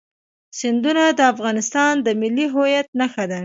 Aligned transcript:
سیندونه 0.59 1.03
د 1.17 1.19
افغانستان 1.33 1.93
د 2.05 2.07
ملي 2.21 2.47
هویت 2.53 2.87
نښه 2.99 3.25
ده. 3.31 3.39